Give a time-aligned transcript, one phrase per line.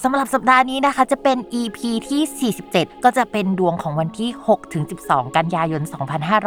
[0.00, 5.82] สำหรับสัปดาห์นี้นะคะจะเป็น EP ที่ 47 ก็จะเป็นดวงของวันที่ 6 ถึง 12 กันยายน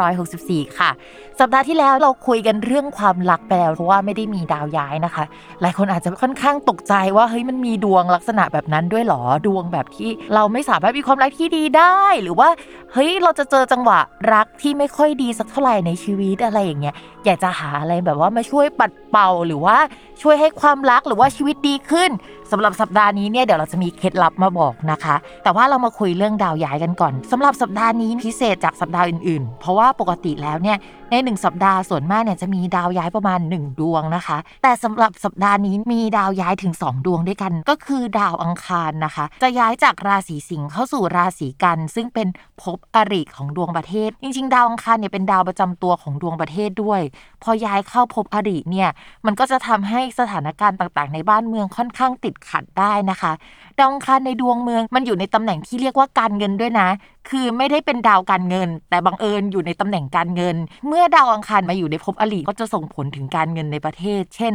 [0.06, 0.92] 2564 ค่ะ
[1.40, 5.24] สัปดาห์ที่แล้วเราคุยกันเรื่องความรักไปแล้วเพราะว่าไม่ได้มีดาวย้ายนะคะ
[5.62, 12.50] หลายคนอาจจะค่อนข้างตกใจว่าเฮ้ยมันมีดวงลักษณะแบบนั้นด้วยหรอ ดวงแบบที่เราไม่สามารถมีความรักที่ดีได้ หรือว่า
[12.94, 14.00] เฮ้ยเราจะเจอจังหวะ
[14.34, 19.78] รักที่ไม่ค่อยดีสักเท่าไหร่ในชีวิตอะไรอย่างเงี้ย อยากจะหาอะไรแบบว่ามาช่วยปัดเป่าหรือว่า
[20.22, 22.12] ช่วยให้ความรักหรือว่าชีวิตดีขึ้น
[22.52, 30.78] สำหรับสัปดาห์นี้เนี่ยเดี๋ยวเราจะมีเคล็ดลับมาบอกนะคะ แต่ว่าเรามาคุยเรื่องดาวย้ายกันก่อนสำหรับสัปดาห์นี้พิเศษจากสัปดาห์อื่นๆ เพราะว่าปกติแล้วเนี่ย
[31.12, 42.28] ในหนึ่งสัปดาห์ส่วนมากเนี่ยจะมีดาวย้ายประมาณ 1 ดวงนะคะ แต่สำหรับสัปดาห์นี้มีดาวย้ายถึง 2 ดวงด้วยกัน ก็คือดาวอังคารนะคะ จะย้ายจากราศีสิงห์เข้าสู่ราศีกัน ซึ่งเป็น
[42.62, 47.02] ภพอริของดวงประเทศ จริง ๆ ดาวอังคารเนี่ยเป็นดาวประจำตัวของดวงประเทศด้วย
[47.44, 48.90] พอย้ายเข้าภพอริเนี่ย
[49.26, 53.32] มันก็จะทำให้สถานการณ์ต่างๆ ในบ้านเมืองค่อนข้างติดขัดได้นะคะ
[53.80, 56.88] ดาวอังคารในดวงเมืองมันอยู่ในตำแหน่งที่เรียกว่าการเงินด้วยนะ
[57.30, 60.56] คือไม่ได้เป็นดาวการเงิน แต่บังเอิญอยู่ในตำแหน่งการเงิน
[60.88, 64.54] เมื่อดาวอังคารมาอยู่ในภพอริก็จะส่งผลถึงการเงินในประเทศ เช่น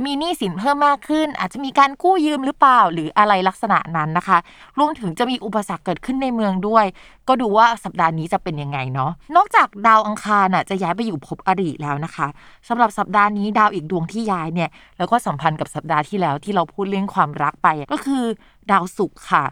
[0.00, 4.38] จะมีหนี้สินเพิ่มมากขึ้น อาจจะมีการกู้ยืมหรือเปล่า หรืออะไรลักษณะนั้นนะคะ
[4.78, 6.84] รวมถึงจะมีอุปสรรคเกิดขึ้นในเมืองด้วย
[7.28, 12.26] ก็ดูว่าสัปดาห์นี้จะเป็นยังไงเนาะนอกจากดาวอังคารน่ะจะย้ายไปอยู่ภพอริแล้วนะคะ
[12.68, 18.24] สำหรับสัปดาห์นี้ดาวอีกดวงที่ย้ายเนี่ยแล้วก็สัมพันธ์กับสัปดาห์ที่แล้วที่เราพูดเรื่องความรักไปก็คือ
[18.70, 19.44] ดาวศุกร์ค่ะ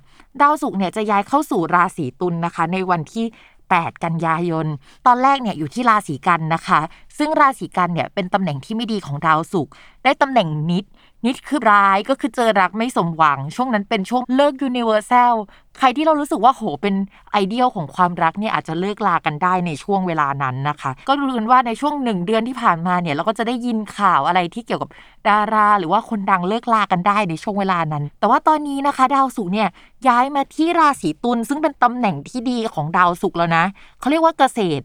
[0.42, 3.26] ดาวศุกร์เนี่ยจะย้ายเข้าสู่ราศีตุลนนะคะ ในวันที่
[3.68, 4.66] 8 กันยายน
[5.06, 6.80] ตอนแรกเนี่ยอยู่ที่ราศีกันย์นะคะ
[7.18, 9.72] ซึ่งราศีกันย์เนี่ยเป็นตำแหน่งที่ไม่ดีของดาวศุกร์
[10.04, 10.84] ได้ตำแหน่งนิจ
[11.26, 15.34] นิจคือร้ายก็คือเจอรักไม่สมหวัง ช่วงนั้นเป็นช่วงเลิก universal
[15.78, 16.94] ใครที่เรารู้สึกว่าโหเป็น
[17.32, 24.90] ไอเดียลของความรักเนี่ยอาจจะเลิกลากันได้ในช่วงเวลานั้นนะคะ ก็รู้กันว่าในช่วงหนึ่งเดือนที่ผ่านมาเนี่ยเราก็จะได้ยินข่าวอะไรที่เกี่ยวกับ
[25.28, 29.68] ดารา หรือว่าคนดังเลิกลากันได้ในช่วงเวลานั้น แต่ว่าตอนนี้นะคะ ดาวศุกร์เนี่ย
[30.08, 33.64] ย้ายมาที่ราศีตุลซึ่งเป็นตำแหน่งที่ดีของดาวศุกร์แล้วนะ
[34.00, 34.84] เขาเรียกว่าเกษตร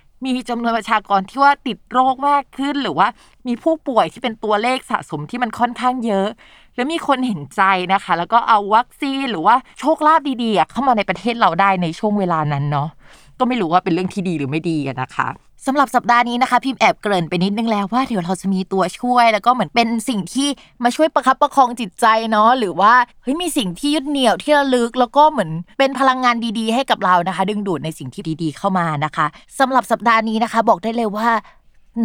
[0.25, 3.07] มีจำนวนประชากรที่ว่าติดโรคมากขึ้น หรือว่า
[3.47, 6.27] มีผู้ป่วยที่เป็นตัวเลขสะสมที่มันค่อนข้างเยอะ
[6.75, 7.61] แล้วมีคนเห็นใจ
[7.93, 12.89] นะคะ แล้วก็เอาวัคซีนหรือว่าโชคลาภดีๆเข้ามาในประเทศเราได้ในช่วงเวลานั้นเนาะ
[13.39, 15.27] ก็ไม่รู้ว่าเป็นเรื่องที่ดีหรือไม่ดีนะคะ
[15.67, 20.47] สำหรับสัปดาห์นี้นะคะ พิมพ์แอบเกริ่นไปนิดนึงแล้วว่าเดี๋ยวเราจะมีตัวช่วย แล้วก็เหมือนเป็นสิ่งที่
[20.83, 22.93] มาช่วยประคับประคองจิตใจเนาะหรือว่า
[23.23, 29.25] เฮ้ยมีสิ่งที่ยึดเหนี่ยวที่ระลึก แล้วก็เหมือนเป็นพลังงานดีๆ ให้กับเรานะคะ ดึงดูดในสิ่งที่ดีๆเข้ามานะคะ
[29.59, 31.29] สำหรับสัปดาห์นี้นะคะ บอกได้เลยว่า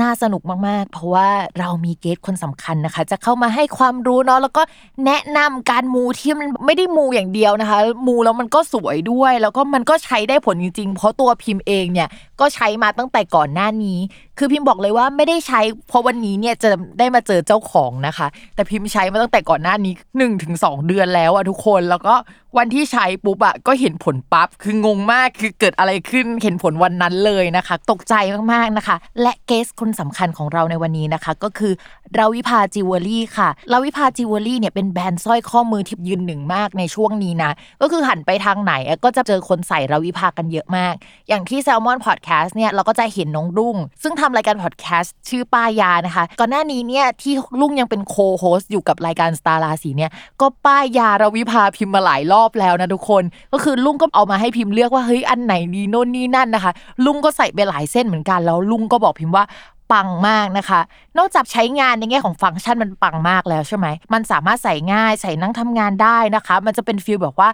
[0.00, 1.29] น่าสนุกมากๆ เพราะว่า
[1.59, 4.62] เรามีเกสคนสำคัญนะคะ จะเข้ามาให้ความรู้เนาะแล้วก็
[5.06, 12.09] แนะนำการมูที่มันไม่ได้มูอย่างเดียวนะคะ มูแล้วมันก็สวยด้วย แล้วก็มันก็ใช้ได้ผลจริงๆ เพราะตัวพิมพ์เองเนี่ย
[12.41, 13.99] ก็ใช้มาตั้งแต่ก่อนหน้านี้
[14.38, 16.69] คือพิมพ์บอกเลยว่าไม่ได้ใช้เพราะวันนี้เนี่ยจะ
[16.99, 22.15] ได้มาเจอเจ้าของนะคะ แต่พิมพ์ใช้มาตั้งแต่ก่อนหน้านี้1นถึงสเดือนแล้วอะทุกคนแล้วก็
[22.59, 28.15] วันที่ใช้ปุ๊บอะก็เห็นผลปั๊บคืองงมากคือเกิดอะไรขึ้นเห็นผลวันนั้นเลยนะคะ ตกใจ
[28.53, 31.73] มากๆนะคะ และ guest คนสำคัญของเราในวันนี้นะคะ ก็คือ
[32.19, 37.50] Ravipa Jewelry ค่ะ Ravipa Jewelry เนี่ยเป็นแบรนด์สร้อยข้อมือที่ยืนหนึ่งมากในช่วงนี้นะ
[37.81, 38.73] ก็คือหันไปทางไหน
[39.05, 40.94] ก็จะเจอคนใส่ Ravipa กันเยอะมาก
[41.29, 50.11] อย่างที่ Salmon Podcast เนี่ยเราก็จะเห็นน้องรุ่ง ซึ่งทำรายการพอดแคสต์ชื่อป้ายยานะคะ ก่อนหน้านี้เนี่ยที่รุ่งยังเป็น co-host อยู่กับรายการสตาร์ราศีเนี่ย
[50.41, 53.23] ก็ป้ายยา Ravipa พิมพ์มาหลายรอบแล้วนะทุกคน
[53.53, 56.73] ก็คือรุ่งก็เอามาให้พิมพ์เลือกว่าเฮ้ยอันไหนดีโน่นนี่นั่นนะคะ
[57.05, 59.44] รุ่งก็ใส่ไปหลายเส้นเหมือนกันแล้วรุ่งก็บอกพิมพ์ว่า
[59.93, 60.81] ปังมากนะคะ
[61.19, 67.49] นอกจากใช้งานในแง่ของฟังก์ชันมันปังมากแล้วใช่ไหม มันสามารถใส่ง่ายใส่นั่งทำงานได้นะคะ มันจะเป็น feel แบบว่า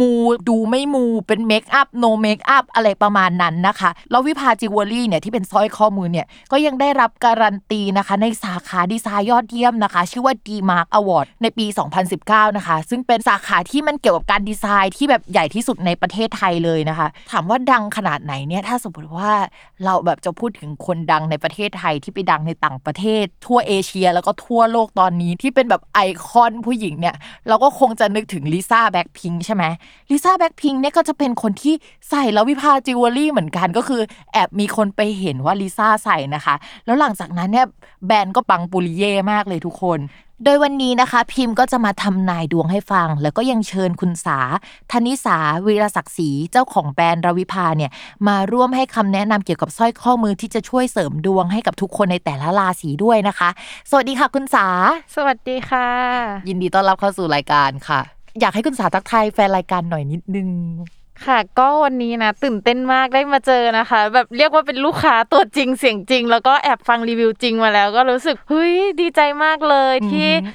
[0.00, 0.12] มู
[0.48, 11.66] ดูไม่มูเป็น makeup no makeup อะไรประมาณนั้นนะคะ Ravipa Jewelry เนี่ยที่เป็นสร้อยข้อมือเนี่ยก็ยังได้รับการันตีนะคะในสาขาดีไซน์ยอดเยี่ยมนะคะ ชื่อว่า DEmark Award ในปี
[12.12, 19.32] 2019 นะคะ ซึ่งเป็นสาขาที่มันเกี่ยวกับการดีไซน์ที่แบบใหญ่ที่สุดในประเทศไทยเลยนะคะ ถามว่าดังขนาดไหนเนี่ยถ้าสมมติว่า
[19.84, 27.14] เราแบบจะพูดถึงคนดังในประเทศไทยที่ไปดังในต่างประเทศ ทั่วเอเชียแล้วก็ทั่วโลกตอนนี้ที่เป็นแบบไอคอนผู้หญิงเนี่ย
[27.48, 29.64] เราก็คงจะนึกถึงลิซ่าแบ็คพิงใช่ไหม
[30.10, 31.74] ลิซ่าแบ็คพิงเนี่ยก็จะเป็นคนที่
[32.08, 34.02] ใส่ Ravipa Jewelry เหมือนกันก็คือ
[34.32, 36.54] แอบมีคนไปเห็นว่าลิซ่าใส่นะคะ
[36.84, 37.66] แล้วหลังจากนั้นเนี่ย
[38.06, 39.98] แบรนด์ก็ปังปุริเย่มากเลยทุกคน
[40.44, 44.38] โดยวันนี้นะคะพิมพ์ก็จะมาทำนายดวงให้ฟัง แล้วก็ยังเชิญคุณสา
[44.92, 47.90] ธนิสาวีรศักดิ์ศรีเจ้าของแบรนด์ราวิภาเนี่ย
[48.28, 53.50] มาร่วมให้คำแนะนำเกี่ยวกับสร้อยข้อมือที่จะช่วยเสริมดวงให้กับทุกคนในแต่ละราศีด้วยนะคะ
[53.90, 54.66] สวัสดีค่ะคุณสา
[55.16, 55.88] สวัสดีค่ะ
[56.48, 60.48] ยินดีต้อนรับเข้าสู่รายการค่ะ อยากให้คุณสาทักทายแฟนรายการหน่อยนิดนึง
[61.26, 70.50] ค่ะ ก็วันนี้นะตื่นเต้นมากได้มาเจอนะคะ แบบเรียกว่าเป็นลูกค้าตัวจริงเสียงจริง แล้วก็แอบฟังรีวิวจริงมาแล้ว ก็รู้สึกเฮ้ยดีใจมากเลยที่อือฮึ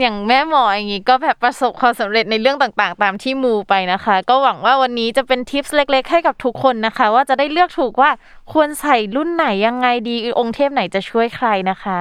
[0.00, 8.10] อย่างแม่หมออย่างงี้ก็แบบประสบความสำเร็จในเรื่องต่างๆ ตามที่มูไปนะคะ ก็หวังว่าวันนี้จะเป็นทิปส์เล็ก ๆ ให้กับทุกคนนะคะ ว่าจะได้เลือกถูกว่า
[8.52, 12.00] ควรใส่รุ่นไหนยังไงดีองค์เทพไหนจะช่วยใครนะคะ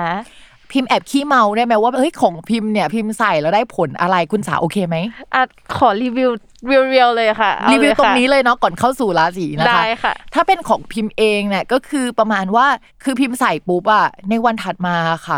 [0.73, 4.97] พิมพ์แอบขี้เมาได้ไหมว่าเฮ้ยของพิมพ์เนี่ยพิมพ์ใส่แล้วได้ผลอะไรคุณสาโอเคไหม
[5.33, 5.41] อะ
[5.77, 6.31] ขอรีวิว
[6.67, 12.65] เรียวๆเลยค่ะเอารีวิวเลยตรงค่ะนี้เลยเนาะก่อนเข้าสู่ราศีนะคะได้ค่ะ ถ้าเป็นของพิมพ์เองเนี่ยก็คือประมาณว่า
[13.03, 14.95] คือพิมพ์ใส่ปุ๊บอะในวันถัดมา
[15.27, 15.37] ค่ะ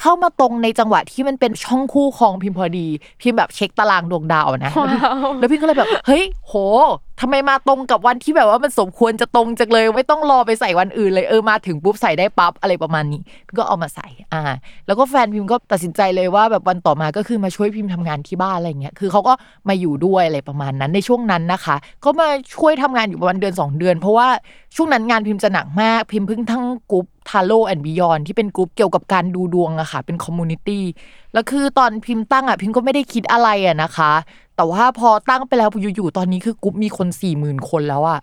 [0.00, 2.86] เข้ามาตรงในจังหวะที่มันเป็นช่องคู่ครองพิมพ์พอดี
[3.20, 6.52] พิมพ์แบบเช็คตารางดวงดาวนะว้าวแล้วพี่ก็เลยแบบ เฮ้ย โห
[7.20, 13.20] ทำไมมาตรงกับวันที่แบบว่ามันสมควรจะตรงจังเลย ไม่ต้องรอไปใส่วันอื่นเลยเออมาถึงปุ๊บใส่ได้ปั๊บอะไรประมาณนี้
[13.58, 14.42] ก็เอามาใส่อ่า
[14.86, 19.34] แล้วก็แฟนพิมพ์ก็ตัดสินใจเลยว่าแบบวันต่อมาก็คือมาช่วยพิมพ์ทำงานที่บ้านอะไรเงี้ยคือเขาก็
[19.68, 24.28] มาอยู่ด้วยอะไรประมาณนั้นในช่วงนั้นนะคะ ก็มาช่วยทำงานอยู่ประมาณเดือนสองเดือน เพราะว่า
[24.76, 30.84] ช่วงนั้นงานพิมพ์จะหนักมากพิมพ์เพิ่งทั้งกลุ่ม Tarot and Beyond ที่เป็นกลุ่มเกี่ยวกับการดูดวงอะค่ะ เป็น community
[31.32, 34.12] แล้วคือตอนพิมพ์ตั้งอะพิมพ์ก็ไม่ได้คิดอะไรอะนะคะ
[34.56, 38.20] แต่ว่าพอตั้งไปแล้วอยู่ๆตอนนี้คือกลุ่มมีคนสี่หมื่นคนแล้วอะ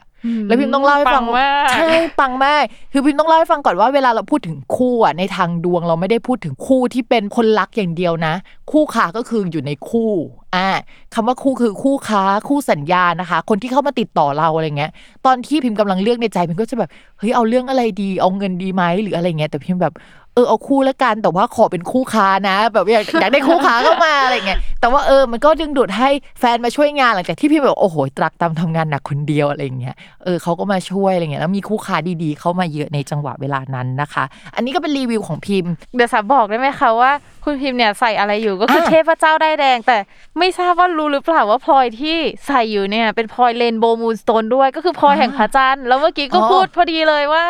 [0.47, 2.63] แล้วพิมพ์ต้องเล่าให้ฟังปังมากใช่ปังมาก
[2.93, 8.33] คือพิมพ์ต้องเล่าให้ฟังก่อนว่าเวลาเราพูดถึงคู่อะในทางดวงเราไม่ได้พูดถึงคู่ที่เป็นคนรักอย่างเดียวนะ
[8.71, 10.11] คู่ค้าก็คืออยู่ในคู่
[10.55, 10.67] อ่า
[11.13, 14.91] คำว่าคู่คือคู่ค้าคู่สัญญานะคะ คนที่เข้ามาติดต่อเราอะไรเงี้ย
[15.25, 16.89] ตอนที่พิมพ์กำลังเลือกในใจพิมพ์ก็จะแบบ
[17.19, 19.93] เฮ้ยเอาเรื่องอะไรดี เอาเงินดีไหมหรืออะไรเงี้ยแต่พิมพ์แบบ
[20.35, 26.09] เออเอาคู่แล้วกันแต่ว่าขอเป็นคู่ค้านะ แบบอยากอยากได้คู่ค้าเข้ามาอะไรเงี้ยแต่ว่าเออมันก็ดึงดูดให้
[26.39, 34.23] แฟนมาช่วยงานหลังจากที่พิมพ์แบบโอ้โหตรักตามทำงานหนักคนเดียวอะไรเงี้ยเออเขาก็มาช่วยอะไรเงี้ยแล้วมีคู่ค้าดีๆ เข้ามาเยอะในจังหวะเวลานั้นนะคะ
[34.55, 37.11] อันนี้ก็เป็นรีวิวของพิมพ์เดี๋ยวสาบอกได้ไหมคะว่า
[37.45, 39.97] คุณพิมพ์เนี่ยใส่อะไรอยู่ก็คืออะเทพเจ้าได้ายแดง แต่
[40.39, 47.45] ไม่ทราบว่ารู้หรือเปล่าว่าพลอยที่ใส่อยู่เนี่ยเป็นพลอยเรนโบว์มูนสโตนด้วยก็คือพลอยแห่งพระจันทร์แล้วเมื่อกี้ก็อ๋อพูดพอดีเลยว่า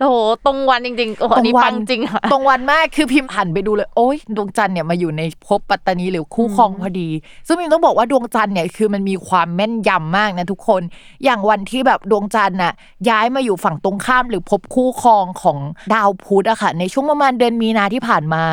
[0.00, 7.08] โอ้โหตรงวันจริงๆโอ้โหอันนี้ปังจริงค่ะตรงวันมากคือพิมพ์หันไปดูเลย โอ๊ยดวงจันทร์เนี่ยมาอยู่ในภพปัตตานีหรือคู่ครองพอดี
[7.46, 10.82] ซึ่งพิมต้องบอกว่าดวงจันทร์เนี่ยคือมันมีความแม่นยำมากนะทุกคน
[11.24, 12.72] อย่างวันที่แบบดวงจันทร์น่ะ
[13.08, 15.58] ย้ายมาอยู่ฝั่งตรงข้ามหรือภพคู่ครองของ
[15.94, 18.44] ดาวพุธอะค่ะ ในช่วงประมาณเดือนมีนาที่ผ่านมา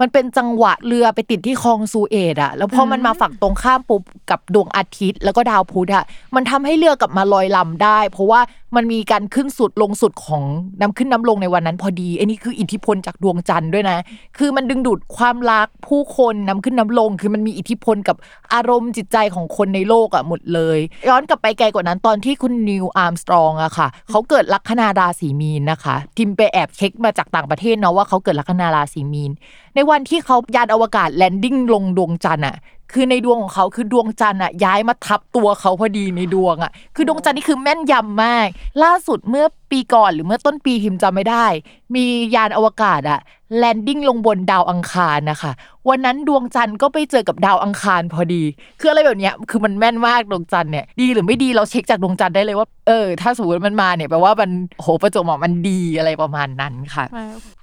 [0.00, 8.40] มันเป็นจังหวะเรือไปติดที่คลองซูเอตอะแล้วพอมันมาฝั่งตรงข้ามปุ๊บกับดวงอาทิตย์ แล้วก็ดาวพุธอะมันทำให้เรือกลับมาลอยลำได้ เพราะว่า
[8.76, 10.42] มันมีการขึ้นสุดลงสุดของ
[10.80, 13.98] น้ำขึ้นน้ำลงในวันนั้นพอดีไอ้นี่คืออิทธิพลจากดวงจันทร์ด้วยนะ
[14.38, 18.16] คือมันดึงดูดความรักผู้คนน้ำขึ้นน้ำลง คือมันมีอิทธิพลกับ
[18.54, 29.30] อารมณ์จิตใจของคนในโลกอะหมดเลย ย้อนกลับไปไกลกว่านั้นตอนที่คุณนีลอาร์มสตรองอะค่ะเขาเกิดลัคนาราศีมีนนะคะ พิมไปแอบเช็คมาจากต่างประเทศเนาะว่าเขาเกิดลัคนาราศีมีน
[29.78, 32.56] ในวันที่เขายานอวกาศ landing ลงดวงจันทร์อะ
[32.92, 38.48] คือในดวงของเขาคือดวงจันทร์อะย้ายมาทับตัวเขาพอดีในดวงอะคือดวงจันทร์นี่คือแม่นยำมาก
[38.82, 41.46] ล่าสุดเมื่อปีก่อนหรือเมื่อต้นปีพิมจำไม่ได้
[41.94, 42.04] มี
[42.34, 43.20] ยานอวกาศอะ
[43.56, 45.52] landing ลงบนดาวอังคารนะคะ
[45.88, 48.42] วันนั้นดวงจันทร์ก็ไปเจอกับดาวอังคารพอดี
[48.80, 54.50] คืออะไรแบบเนี้ยคือมันแม่นมากดวงจันทร์เนี่ยดีหรือไม่ดีเราเช็คจากดวงจันทร์ได้เลยว่าเออถ้าสมมติมันมาเนี่ยแปลว่ามัน
[54.80, 57.04] โหประจวบเหมาะมันดีอะไรประมาณนั้นค่ะ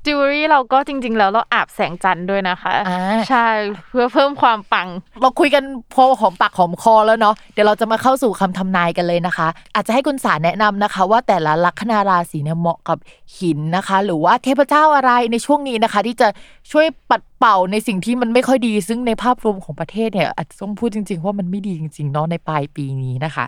[0.06, 3.00] จิวเวลรี่เราก็จริง ๆ แล้วเราอาบแสงจันทร์ด้วยนะคะอ่า
[3.30, 3.48] ใช่
[3.90, 4.88] เพื่อเพิ่มความปัง
[5.22, 5.64] เราคุยกัน
[5.94, 12.98] พอหอมปากหอมคอแล้วเนาะเดี๋ยวเราจะมาเข้าสู่คำทำนายกันเลยนะคะ อาจจะให้คุณสารแนะนำนะคะ ว่าแต่ละลัคนาราศีเนี่ยเหมาะกับ
[13.38, 16.28] หินนะคะ หรือว่าเทพเจ้าอะไรในช่วงนี้นะคะ ที่จะ
[16.72, 23.46] ช่วยปัดเป่าในสิ่งที่มันไม่ค่อยดี ซึ่งในภาพรวมของประเทศเนี่ยอาจจะต้องพูดจริง ๆ ว่ามันไม่ดีจริงๆเนาะในปลายปีนี้นะคะ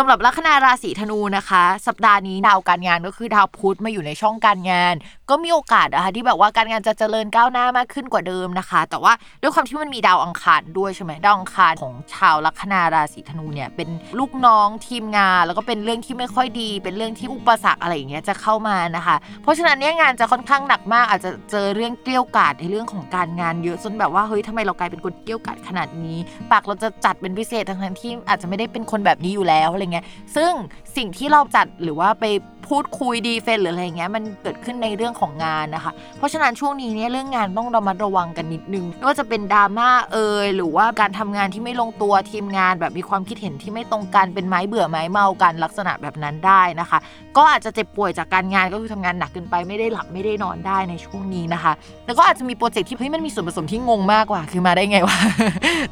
[0.00, 4.94] สำหรับลัคนาราศีธนูนะคะ สัปดาห์นี้ดาวการงานก็คือดาวพุธมาอยู่ในช่องการงาน
[5.30, 9.12] ก็มีโอกาสนะคะที่แบบว่าการงานจะเจริญก้าวหน้ามากขึ้นกว่าเดิมนะคะ แต่ว่า
[9.42, 13.88] ด้วยความที่มันมีดาวอังคารด้วยใช่ไหมดาวอังคารของชาวลัคนาราศีธนูเนี่ยเป็น
[14.18, 26.18] ลูกน้องทีมงาน แล้วก็เป็นเรื่องที่ไม่ค่อยดี เป็นเรื่องที่อุปสรรคอะไรอย่างเงี้ยจะเข้ามานะคะ เพราะฉะนั้นเนี่ยงานจะค่อนข้างหนักมาก อาจจะเจอเรื่องเกลี้ยวกราดในเรื่องของการงานเยอะจนแบบว่าเฮ้ยทำไมเรากลายเป็นคนเกลี้ยวกราดขนาดนี้
[26.50, 30.52] ปากเราจะจัดเป็นพิเศษทั้งที่อาจจะไม่ได้เป็นคนแบบนี้อยู่แล้วอะไรเงี้ยซึ่ง
[30.96, 32.24] สิ่งที่เราจัดหรือว่าไป
[32.68, 46.98] พูดคุยดีเฟนหรืออะไรเงี้ยมันเกิดขึ้นในเรื่องของงานนะคะ เพราะฉะนั้นช่วงนี้เนี่ยเรื่องงานต้องระมัดระวังกันนิดนึงไม่ว่าจะเป็นดราม่าเอยหรือว่าการทำงานที่ไม่ลงตัวทีมงาน แบบมีความคิดเห็นที่ไม่ตรงกันเป็นไม้เบื่อไม้เมากันลักษณะแบบนั้นได้นะคะ
[47.36, 51.72] ก็อาจจะเจ็บป่วยจากการงานก็คือทำงานหนักเกินไปไม่ได้หลับไม่ได้นอนได้ในช่วงนี้นะคะ
[52.06, 55.18] แล้วก็อาจจะมีโปรเจกต์ที่เฮ้ยมันมีส่วนผสมที่งงมากกว่าคือมาได้ไงวะ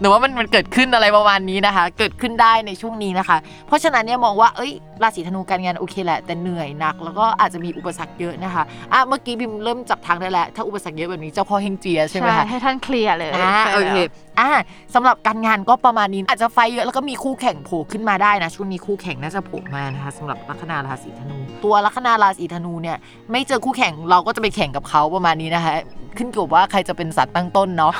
[0.01, 14.09] หรือว่ามันมันเกิดขึ้นอะไรประมาณนี้นะคะ เกิดขึ้นได้ในช่วงนี้นะคะ เพราะฉะนั้นเนี่ยมองว่าเอ้ยราศีธนูการงานโอเคแหละแต่เหนื่อยหนัก แล้วก็อาจจะมีอุปสรรคเยอะนะคะอะเมื่อกี้พิมเริ่มจับทางได้แล้วถ้าอุปสรรคเยอะแบบนี้เจ้าพ่อเห้งเจียใช่ไหมคะให้ท่านเคลียร์เลยอ่าใช่โอเคแล้ว
[14.41, 14.51] อ่า
[14.95, 22.97] สำหรับการงานก็ประมาณนี้อาจจะไฟเยอะแล้วก็มีคู่แข่งโผล่ขึ้นมาได้นะช่วงนี้คู่แข่งน่าจะโผล่มานะคะสำหรับลัคนาราศีธนู ตัวลัคนาราศีธนูเนี่ย
[23.31, 25.75] ไม่เจอคู่แข่งเราก็จะไปแข่งกับเขาประมาณนี้นะคะ
[26.19, 27.93] ขึ้นกับว่าใครจะเป็นสัตว์ตั้งต้นเนาะ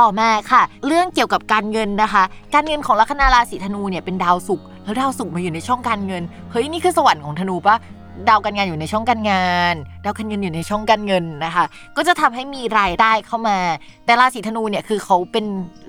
[0.00, 2.24] ต่อมาค่ะ เรื่องเกี่ยวกับการเงินนะคะ
[2.54, 7.76] การเงินของลัคนาราศีธนูเนี่ยเป็นดาวศุกร์ แล้วดาวสุกมาอยู่ในช่องการเงิน เฮ้ยนี่คือสวรรค์ของธนูปะ
[8.28, 9.74] ดาวการงานอยู่ในช่องการงาน
[10.04, 11.64] ดาวการเงินอยู่ในช่องการเงินนะคะ
[11.96, 13.58] ก็จะทำให้มีรายได้เข้ามา
[14.04, 15.44] แต่ราศีธนูเนี่ยคือเขาเป็น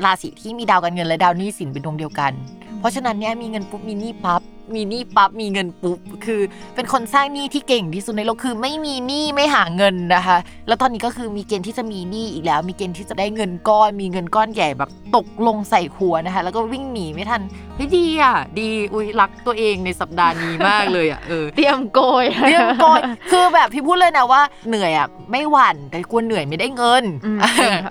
[0.06, 2.32] ราศีที่มีดาวการเงินและดาวหนี้สินเป็นดวงเดียวกัน
[2.80, 4.42] เพราะฉะนั้นเนี่ยมีเงินปุ๊บมีหนี้ปั๊บ
[4.74, 6.42] มีหนี้ปั๊บมีเงินปุ๊บคือ
[6.76, 17.42] เป็นคนสร้างหนี้ที่เก่งที่สุดในโลกคือไม่มีหนี้ไม่หาเงินนะคะ แล้วตอนนี้ก็คือมีเกณฑ์ที่จะมีหนี้อีกแล้ว มีเกณฑ์ที่จะได้เงินก้อนมีเงินก้อนใหญ่แบบตกลงใส่หัวนะคะ แล้วก็วิ่งหนีไม่ทัน
[17.76, 23.00] เฮ้ยดีอะดีอุ้ยรักตัวเองในสัปดาห์นี้มากเลยอะเออเตรียมโกยเรื่องโกย
[23.32, 27.40] คือแบบพี่พูดเลยนะว่าเหนื่อยอะไม่หวั่นแต่กลัวเหนื่อยไม่ได้เงินอืม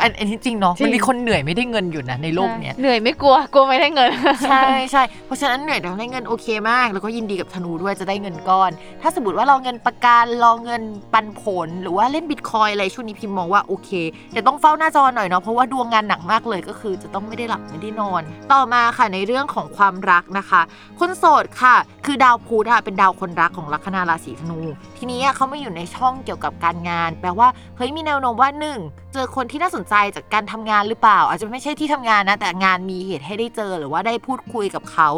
[0.01, 4.11] อันอันนี้จริงเนาะจริงมันมีคนเหนื่อยไม่ได้เงินอยู่นะในโลกเนี้ยเหนื่อยไม่กลัวกลัวไม่ได้เงิน
[4.49, 4.63] ใช่
[4.93, 8.71] ใช่เพราะฉะนั้นเหนื่อยแต่ได้เงินโอเคมาก แล้วก็ยินดีกับธนูด้วยจะได้เงินก้อน
[9.03, 13.91] ถ้าสมมติว่าเราเงินประกันรอเงินปันผล หรือว่าเล่นบิตคอยอะไรช่วงนี้พิมพ์มองว่าโอเค
[14.33, 20.61] แต่ต้องเฝ้าหน้าจอหน่อยเนาะเพราะว่าดวงงานหนักมากเลยก็คือ จะต้องไม่ได้หลับไม่ได้นอน ต่อมาค่ะในเรื่องของความรักนะคะ
[20.99, 21.77] คนโสดค่ะ
[22.07, 24.61] คือดาวพุธอะเป็นดาวคนรักของลัคนาราศีธนู
[25.05, 28.79] ทีนี้เขาไม่อยู่ในช่องเกี่ยวกับการงาน แปลว่าเฮ้ยมีแนวโน้มว่าหนึ่ง
[29.13, 35.09] เจอคนที่น่าสนใจจากการทำงานหรือเปล่า อาจจะไม่ใช่ที่ทำงานนะแต่งานมีเหตุให้ได้เจอหรือว่าได้พูดคุยกับเขา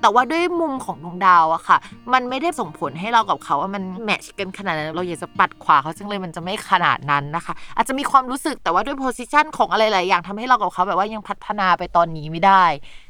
[0.00, 1.78] แต่ว่าด้วยมุมของดวงดาวอะค่ะ
[2.12, 12.64] มันไม่ได้ส่งผลให้เรากับเขาว่ามันแมทช์กันขนาดนั้นเราอยากจะปัดขวาเขาจังเลยมันจะไม่ขนาดนั้นนะคะ อาจจะมีความรู้สึกแต่ว่าด้วยโพสิชันของอะไรหลายอย่างทำให้เรากับเขาแบบว่ายังพัฒนาไปตอนนี้ไม่ได้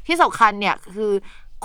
[0.07, 1.11] ที่สำคัญเนี่ยคือ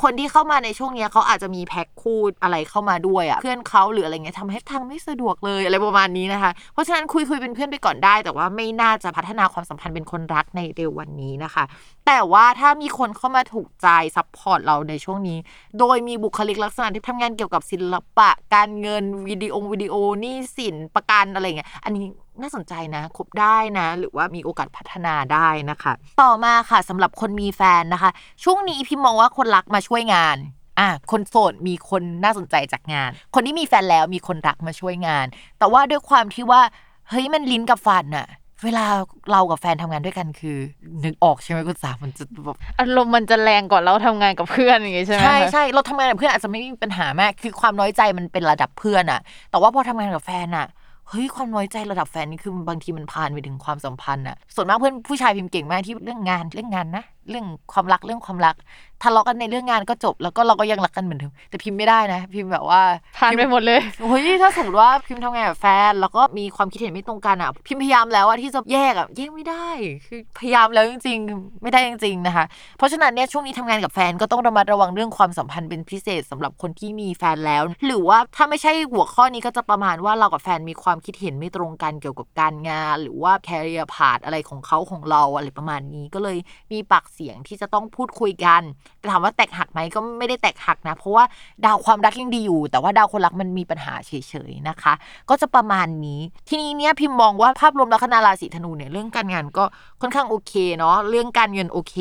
[0.03, 11.65] คนที่เข้ามาในช่วงเนี้ยเขาอาจจะมีแพ็คคู่อะไรเข้ามาด้วยอะเพื่อนเขาหรืออะไรเงี้ยทำให้ทางไม่สะดวกเลยอะไรประมาณนี้นะคะ เพราะฉะนั้นคุยคุยเป็นเพื่อนไปก่อนได้ แต่ว่าไม่น่าจะพัฒนาความสัมพันธ์เป็นคนรักในเร็ววันนี้นะคะ
[12.07, 15.39] แต่ว่าถ้ามีคนเข้ามาถูกใจ support เราในช่วงนี้
[15.79, 22.07] โดยมีบุคลิกลักษณะที่ทำงานเกี่ยวกับศิลปะ การเงินวิดีโอวิดีโอนี่สินประกันอะไรเงี้ยอันนี้
[22.43, 25.93] น่าสนใจนะคบได้นะ หรือว่ามีโอกาสพัฒนาได้นะคะ
[26.23, 28.11] ต่อมาค่ะสำหรับคนมีแฟนนะคะ
[28.45, 30.37] ช่วงนี้พี่มองว่าคนรักมาช่วยงาน
[30.81, 35.27] อะคนโสดมีคนน่าสนใจจากงาน คนที่มีแฟนแล้วมีคนรักมาช่วยงาน
[35.59, 36.61] แต่ว่าด้วยความที่ว่า
[37.09, 38.29] เฮ้ยมันลิ้นกับฟันอะ
[38.65, 38.87] เวลา
[39.33, 40.59] เรากับแฟนทำงานด้วยกันคือ
[41.05, 49.21] นึกออกใช่ไหมคุณสามันจะแบบอารมณ์มันจะแรงกว่าเราทำงานกับเพื่อนอย่างงี้ใช่ไหมใช่คะใช่เราทำงานกับเพื่อนอาจจะไม่มีปัญหามาก คือความน้อยใจมันเป็นระดับเพื่อนอะ
[49.51, 50.67] แต่ว่าพอทำงานกับแฟนอะ
[51.11, 58.57] เฮ้ยความน้อยใจระดับแฟนนี่คือบางทีมันพานไปถึงความสัมพันธ์อะส่วนมากเพื่อนผู้ชายพิมพ์เก่งมากที่เรื่องงานเรื่องงานนะเรื่องความรักเรื่องความรัก
[59.03, 62.83] ทะเลาะกันในเรื่องงานก็จบ แล้วก็เราก็ยังรักกันเหมือนเดิมแต่พิมพ์ไม่ได้นะ พิมพ์แบบว่า
[63.19, 69.69] ผ่านไปหมดเลยโอ้ยถ้าสมมติว่าพิมพ์ทำงานกับแฟน แล้วก็มีความคิดเห็นไม่ตรงกันอะ พิมพ์พยายามแล้วว่าที่จะแยกอะแยกไม่ได้
[70.07, 72.45] คือพยายามแล้วจริงๆ ไม่ได้จริงๆนะคะ
[72.79, 86.39] เพราะฉะนั้นเนี่ยช่วงนี้ทำงานกับแฟนก็ต้องระมัดระวังเรื่องความสัมพันธ์เป็นพิเศษสำหรับคนที่มีแฟนแล้ว หรือว่าถ้าไม่ใช่หัวข้อนี้ก็จะประมาณว่าเรากับแฟนมีความคิดเห็นไม่ตรงกันเกี่ยวกับการงาน หรือว่าแคริเอร์พาธอะไรของเขาของเราอะไรประมาณนี้ก็เลย
[86.73, 88.63] มีปากเสียงที่จะต้องพูดคุยกัน
[88.99, 91.25] แต่ถามว่าแตกหักไหมก็ไม่ได้แตกหักนะ เพราะว่า
[91.65, 94.13] ดาวความรักยังดีอยู่ แต่ว่าดาวคนรักมันมีปัญหาเฉ
[94.51, 94.93] ยๆนะคะ
[95.29, 99.65] ก็จะประมาณนี้ ทีนี้เนี่ยพิมพ์มองว่าภาพรวมลัคนาราศีธนูเนี่ยเรื่องการงานก็
[100.01, 101.97] ค่อนข้างโอเคเนาะเรื่องการเงินโอเค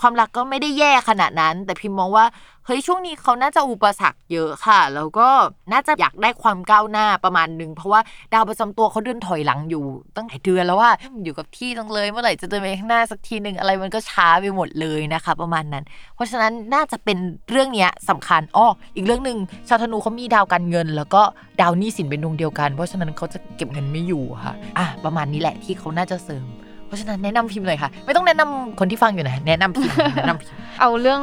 [0.00, 2.24] ความรักก็ไม่ได้แย่ขนาดนั้น แต่พิมพ์มองว่า
[2.66, 5.28] เฮ้ยช่วงนี้เขาน่าจะอุปสรรคเยอะค่ะ แล้วก็
[5.72, 8.00] น่าจะอยากได้ความก้าวหน้าประมาณหนึ่งเพราะว่า
[8.32, 9.84] ดาวประจำตัวเขาเดินถอยหลังอยู่
[10.16, 10.90] ตั้งหลายเดือนแล้วว่า
[11.24, 17.18] อยู่กับที่จังเลยเมื่อไหร่จะเดินไปข้างหน้าสักทีหนึ่งอะไรมันก็ช้าไปหมดเลยนะคะ ประมาณนั้น เพราะฉะนั้นน่าจะเป็น
[17.50, 18.66] เรื่องนี้ยสำคัญอ้อ
[18.96, 19.38] อีกเรื่องหนึ่ง
[19.68, 21.22] ชาวธนูเขามีดาวการเงิน แล้วก็
[21.60, 26.46] ดาวหนี้สินเป็นดวงเดียวกัน เพราะฉะนั้นเขาจะเก็บเงินไม่อยู่ค่ะอะประมาณนี้แหละที่เขาน่าจะเสริม
[26.92, 31.22] ราะฉะนั้นแนะนำพิมพ์เลยค่ะ ไม่ต้องแนะนำคนที่ฟังอยู่นะแนะนำพิมพ์แนะนำพิมพ์เอาเรื่อง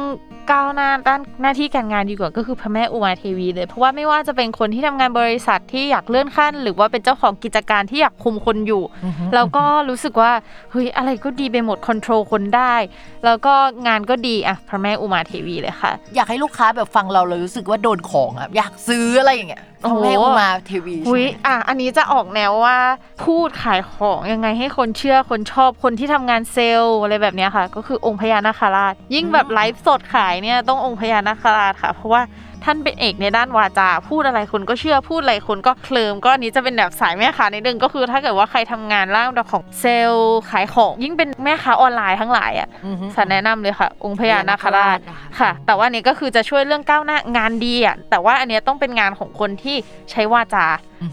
[0.50, 8.82] ก้าวหน้าด้านหน้าที่การงานดีกว่าก็คือพระแม่อุมาเทวีเลย เพราะว่าไม่ว่าจะเป็นคนที่ทำงานบริษัทที่อยากเลื่อนขั้น หรือว่าเป็นเจ้าของกิจการที่อยากคุมคนอยู่
[9.34, 10.32] แล้วก็รู้สึกว่า
[10.70, 12.74] เฮ้ยอะไรก็ดีไปหมด control คนได้
[13.24, 13.54] แล้วก็
[13.86, 22.76] งานก็ดีอะพระแม่อุมาเทวีเลยค่ะ อยากให้ลูกค้าแบบฟังเราเรารู้สึกว่าโดนของอะอยากซื้ออะไรอย่างเงี้ยโอ้โหแม่อุมาเทวีใช่หุยไหมอะอันนี้จะออกแนวว่า
[23.24, 32.22] พูดขายของยังไงให้คนเชื่อคนชอบคนที่ทำงานเซลล์อะไรแบบเนี้ยค่ะ ก็คือองค์พญานาคราช ยิ่งแบบไลฟ์สดขายเนี่ยต้ององค์พญานาคราชค่ะ เพราะว่า
[32.64, 49.76] ท่านเป็นเอกในด้านวาจา พูดอะไรคนก็เชื่อพูดอะไรคนก็เคลิ้มก็อันนี้จะเป็นแบบสายแม่ค้าในดนึงก็คือ ถ้าเกิดว่าใครทำงานร่างของเซลล์ขายของ ยิ่งเป็นแม่ค้าออนไลน์ทั้งหลายอะอือฮึสาแนะนำเลยค่ะ องค์พญานาคราชพญานาคราชนะคะค่ะ แต่ว่าอันนี้ก็คือจะช่วยเรื่องก้าวหน้างานดีอะแต่ว่าอันเนี้ยต้องเป็นงานของคนที่
[50.10, 50.66] ใช้วาจา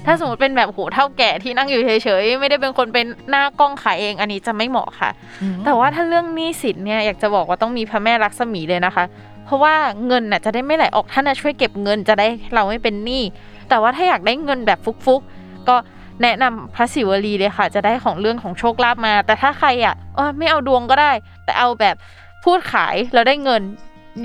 [0.06, 5.12] ถ้าสมมติเป็นแบบโหเท่าแก่ที่นั่งอยู่เฉยๆไม่ได้เป็นคนเป็นหน้ากล้องขายเอง อันนี้จะไม่เหมาะค่ะ
[5.42, 9.04] อืมแต่ว่าถ้าเรื่องหนี้สินเนี่ยอยากจะบอกว่าต้องมีพระแม่ลักษมีเลยนะคะ
[9.48, 9.76] เพราะว่า
[10.08, 13.24] เงินน่ะจะได้ไม่ไหลออกท่านจะช่วยเก็บเงินจะได้เราไม่เป็นหนี้
[13.70, 15.76] แต่ว่าถ้าอยากได้เงินแบบฟุกๆ ก็
[16.22, 21.12] แนะนำพระศิวลีเลยค่ะ จะได้ของเรื่องของโชคลาภมา แต่ถ้าใครอะเออไม่เอาดวงก็ได้
[21.46, 21.96] แต่เอาแบบ
[22.44, 23.62] พูดขายแล้วได้เงิน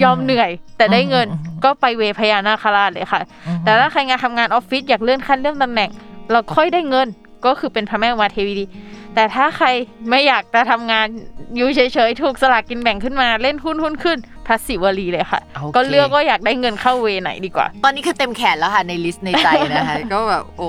[0.03, 1.27] ยอมเหนื่อย แต่ได้เงิน
[1.65, 3.21] ก็ไป way พญานาคราชเลยค่ะ
[3.65, 5.91] แต่ถ้าใครงานทำงานออฟฟิศอยากเลื่อนขั้นเลื่อนตำแหน่ง
[6.31, 7.09] เราค่อยได้เงิน
[7.45, 8.65] ก็คือเป็นพระแม่อุมาเทวีดี
[9.15, 9.67] แต่ถ้าใคร
[10.11, 11.07] ไม่อยากจะทำงาน
[11.55, 20.69] อยู่เฉยๆถูกสลากกินแบ่งขึ้นมาเล่นหุ้นหุ้นขึ้น พระสีวลีเลยค่ะ โอเค ก็เลือกว่าอยากได้เงินเข้า way ไหนดีกว่า ตอนนี้คือเต็มแขนแล้วค่ะใน list ในใจนะคะ ก็แบบโอ้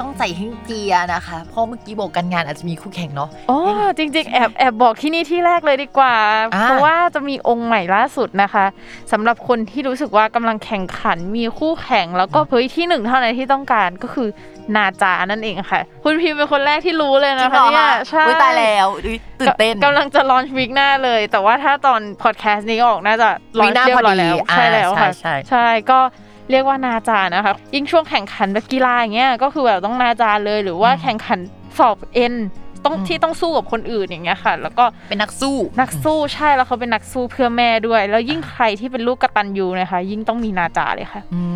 [0.00, 3.58] ต้องใจให้เกียร์นะคะ เพราะเมื่อกี้บอกการงานอาจจะมีคู่แข่งเนาะ โอ้
[3.98, 6.14] จริงๆ แอบแอบบอกที่นี่ที่แรกเลยดีกว่า
[6.54, 8.64] อ่า เพราะว่าจะมีองค์ใหม่ล่าสุดนะคะ
[9.12, 14.28] สำหรับคนที่รู้สึกว่ากำลังแข่งขันมีคู่แข่งแล้วก็เฮ้ยที่หนึ่งเท่านั้นที่ต้องการก็คือ
[14.76, 25.98] นาจานั่นเองค่ะ คุณพิมพ์เป็นคนแรกที่รู้เลยจรินะงเหรคะอเนี่ยคะใช่อุ๊ยตายแล้วอุ๊ยตื่นเต้นกำลังจะลอนวิกหน้าเลย แต่ว่าถ้าตอนพอดแคสต์นี้ออกน่าจะลอนวีคหน้าเรียบร้อยแล้วพอดีอ่าใช่แล้วค่ะใช่ใช่ใช่ก็
[26.50, 31.38] เรียกว่านาจานะคะยิ่งช่วงแข่งขันแบบกีฬาอย่างเงี้ยก็คือแบบต้องนาจาเลยหรือว่าแข่งขัน
[31.78, 32.34] สอบเอ็น
[32.84, 41.40] ต้องที่ต้องสู้กับคนอื่นอย่างเงี้ยค่ะ แล้วก็เป็นนักสู้นักสู้ใช่แล้วเขาเป็นนักสู้เพื่อแม่ด้วย แล้วยิ่งใครที่เป็นลูกกตัญญูนะคะ ยิ่งต้องมีนาจาเลยค่ะอื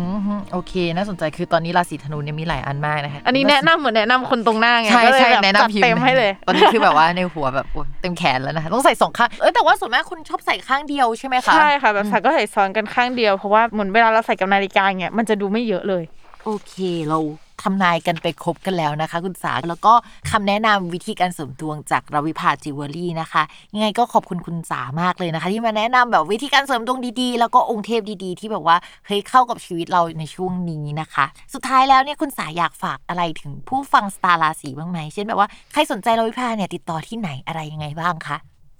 [0.53, 16.03] โอเค น่าสนใจคือตอนนี้ราศีธนูเนี่ยมีหลายอันมากนะคะอันนี้แนะนำเหมือนแนะนำคนตรงหน้าไงใช่ก็เลยใช่แบบแนะจัดนำพิมพ์เต็มให้เลย ตอนนี้คือแบบว่าในหัวแบบโอ้เต็มแขนแล้วนะคะต้องใส่สองข้างเออแต่ว่าส่วนมากคุณชอบใส่ข้างเดียวใช่ไหมคะใช่ค่ะแบบใส่ก็ใส่ซ้อนกันข้างเดียวเพราะว่าเหมือนเวลาเราใส่กับนาฬิกาเนี่ยมันจะดูไม่เยอะเลย
[16.45, 16.75] โอเค
[17.09, 17.19] เรา
[17.63, 19.93] ทำนายกันไปครบกันแล้วนะคะ คุณสาแล้วก็
[20.31, 23.43] คำแนะนำวิธีการเสริมดวงจาก Ravipa Jewelry นะคะ
[23.73, 38.50] ยังไงก็ขอบคุณคุณสามากเลยนะคะ ที่มาแนะนำแบบวิธีการเสริมดวงดีๆ แล้วก็องค์เทพดีๆ ที่แบบว่าเฮ้ยเข้ากับชีวิตเราในช่วงนี้นะคะ สุดท้ายแล้วเนี่ยคุณสาอยากฝากอะไรถึงผู้ฟังสตาร์ราศีบ้างไหมเช่นแบบว่าใครสนใจ Ravipa เนี่ยติดต่อที่ไหนอะไรยังไงบ้างคะ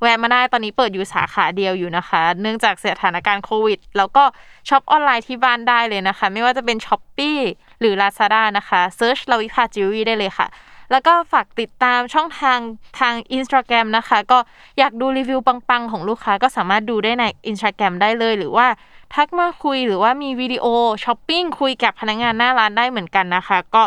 [0.00, 4.24] แวะมาได้ตอนนี้เปิดอยู่สาขาเดียวอยู่นะคะ เนื่องจากสถานการณ์โควิด แล้วก็
[4.68, 7.36] shop ออนไลน์ที่บ้านได้เลยนะคะ ไม่ว่าจะเป็น Shopee
[7.80, 10.46] หรือ Lazada นะคะ search Ravipa Jewelry ได้เลยค่ะ
[10.90, 12.58] แล้วก็ฝากติดตามช่องทาง
[13.00, 14.38] ทาง Instagram นะคะ ก็
[14.78, 18.66] อยากดูรีวิวปังๆ ของลูกค้าก็สามารถดูได้ใน Instagram ได้เลยหรือว่า
[19.14, 20.66] ทักมาคุยหรือว่ามีวิดีโอ
[21.04, 23.82] ช้อปปิ้งคุยกับพนักงานหน้าร้านได้เหมือนกันนะคะ ก็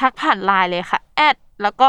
[0.00, 1.88] ทักผ่านไลน์เลยค่ะ add แล้วก็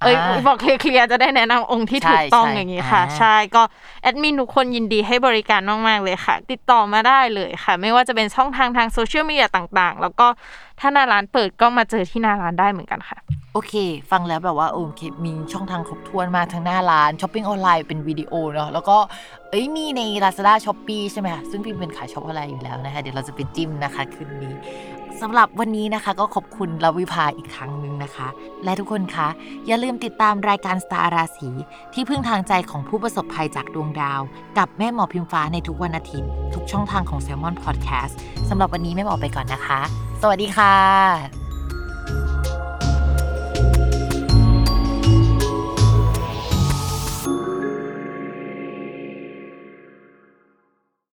[0.00, 3.62] เอ้ยอ่าบอกเคลียร์ๆจะได้แนะนำองค์ที่ถูกต้องใช่อย่างนี้ค่ะอ่าใช่ก็
[4.02, 10.26] แอดมินทุกคนยินดีให้บริการมากๆเลยค่ะ ติดต่อมาได้เลยค่ะ ไม่ว่าจะเป็นช่องทางทางโซเชียลมีเดียต่างๆ แล้วก็
[10.80, 13.18] ถ้าหน้าร้านเปิดก็มาเจอที่หน้าร้านได้เหมือนกันค่ะ
[13.54, 13.74] โอเค
[14.10, 18.96] ฟังแล้วแบบว่าโอเคมีช่องทางครบถ้วนมากทั้งหน้าร้านช้อปปิ้งออนไลน์เป็นวิดีโอเนาะแล้วก็
[19.50, 24.54] เอ้ยมีใน Lazada s h o p e e ใช่ไหมคะซึ่งพี่เป็นสาย shop ออนไลน์อยู่แล้วนะคะเดี๋ยวเราจะไปจิ้มนะคะคืนนี้
[25.22, 28.28] สำหรับวันนี้นะคะก็ขอบคุณ Ravipa อีกครั้งหนึ่งนะคะ
[28.64, 29.28] และทุกคนคะ
[29.66, 31.50] อย่าลืมติดตามรายการสตาร์ราศี
[31.94, 34.20] ที่พึ่งทางใจของผู้ประสบภัยจากดวงดาว
[34.58, 38.14] กับแม่หมอพิมฟ้าในทุกวันอาทิตย์ ทุกช่องทางของ Salmon Podcast
[38.48, 39.80] สำหรับวันนี้แม่หมอไปก่อนนะคะ
[40.22, 41.47] สวัสดีค่ะ